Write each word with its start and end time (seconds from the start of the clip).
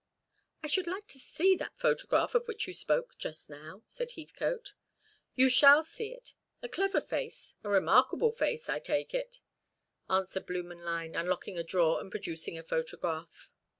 "I 0.63 0.67
should 0.67 0.87
like 0.87 1.05
to 1.09 1.19
see 1.19 1.55
that 1.57 1.77
photograph 1.77 2.33
of 2.33 2.47
which 2.47 2.65
you 2.67 2.73
spoke 2.73 3.19
just 3.19 3.51
now," 3.51 3.83
said 3.85 4.13
Heathcote. 4.15 4.73
"You 5.35 5.47
shall 5.47 5.83
see 5.83 6.11
it. 6.11 6.33
A 6.63 6.67
clever 6.67 6.99
face, 6.99 7.53
a 7.63 7.69
remarkable 7.69 8.31
face, 8.31 8.67
I 8.67 8.79
take 8.79 9.13
it," 9.13 9.41
answered 10.09 10.47
Blümenlein, 10.47 11.15
unlocking 11.15 11.59
a 11.59 11.63
drawer, 11.63 12.01
and 12.01 12.09
producing 12.09 12.57
a 12.57 12.63
photograph. 12.63 13.51